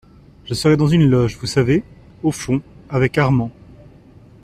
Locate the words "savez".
1.45-1.83